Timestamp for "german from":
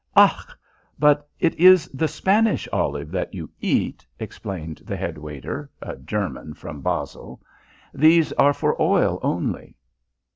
5.95-6.81